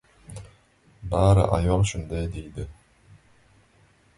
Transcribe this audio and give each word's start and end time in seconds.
—Bari 1.11 1.43
ayol 1.57 1.85
shunday 1.91 2.25
deydi. 2.39 2.67